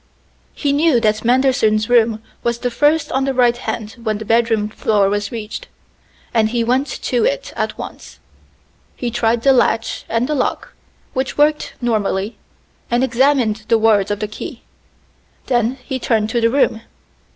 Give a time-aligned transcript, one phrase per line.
[0.55, 4.67] He knew that Manderson's room was the first on the right hand when the bedroom
[4.67, 5.67] floor was reached,
[6.33, 8.17] and he went to it at once.
[8.95, 10.73] He tried the latch and the lock,
[11.13, 12.35] which worked normally,
[12.89, 14.63] and examined the wards of the key.
[15.45, 16.81] Then he turned to the room.